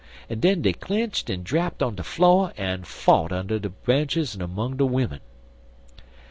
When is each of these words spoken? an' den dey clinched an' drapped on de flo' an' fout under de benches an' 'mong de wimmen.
an' 0.31 0.39
den 0.39 0.63
dey 0.63 0.73
clinched 0.73 1.29
an' 1.29 1.43
drapped 1.43 1.83
on 1.83 1.93
de 1.93 2.01
flo' 2.01 2.47
an' 2.57 2.83
fout 2.83 3.31
under 3.31 3.59
de 3.59 3.69
benches 3.69 4.35
an' 4.35 4.41
'mong 4.49 4.75
de 4.77 4.83
wimmen. 4.83 5.19